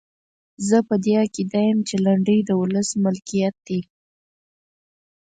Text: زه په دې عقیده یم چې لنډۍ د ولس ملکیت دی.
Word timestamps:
زه 0.67 0.77
په 0.87 0.95
دې 1.03 1.13
عقیده 1.23 1.61
یم 1.67 1.79
چې 1.87 1.95
لنډۍ 2.05 2.39
د 2.45 2.51
ولس 2.61 2.89
ملکیت 3.03 3.55
دی. 3.67 3.81